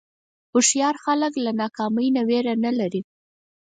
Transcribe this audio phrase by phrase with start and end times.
[0.51, 3.01] هوښیار خلک د ناکامۍ نه وېره نه لري.